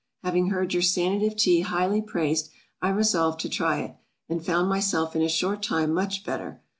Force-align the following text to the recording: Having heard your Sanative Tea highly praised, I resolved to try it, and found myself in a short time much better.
Having 0.23 0.49
heard 0.49 0.73
your 0.73 0.81
Sanative 0.81 1.35
Tea 1.35 1.59
highly 1.61 2.01
praised, 2.01 2.49
I 2.81 2.89
resolved 2.89 3.39
to 3.41 3.49
try 3.49 3.81
it, 3.81 3.97
and 4.27 4.43
found 4.43 4.67
myself 4.67 5.15
in 5.15 5.21
a 5.21 5.29
short 5.29 5.61
time 5.61 5.93
much 5.93 6.23
better. 6.23 6.59